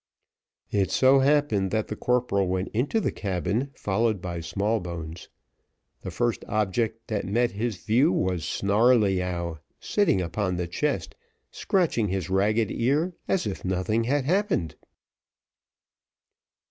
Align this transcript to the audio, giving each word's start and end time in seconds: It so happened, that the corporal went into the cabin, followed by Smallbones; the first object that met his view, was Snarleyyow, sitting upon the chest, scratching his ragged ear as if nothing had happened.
It 0.71 0.89
so 0.89 1.19
happened, 1.19 1.69
that 1.69 1.87
the 1.87 1.95
corporal 1.95 2.47
went 2.47 2.69
into 2.69 2.99
the 2.99 3.11
cabin, 3.11 3.69
followed 3.75 4.19
by 4.19 4.39
Smallbones; 4.39 5.29
the 6.01 6.09
first 6.09 6.43
object 6.47 7.07
that 7.09 7.23
met 7.27 7.51
his 7.51 7.77
view, 7.77 8.11
was 8.11 8.43
Snarleyyow, 8.43 9.59
sitting 9.79 10.19
upon 10.19 10.55
the 10.55 10.65
chest, 10.65 11.13
scratching 11.51 12.07
his 12.07 12.31
ragged 12.31 12.71
ear 12.71 13.13
as 13.27 13.45
if 13.45 13.63
nothing 13.63 14.05
had 14.05 14.25
happened. 14.25 14.73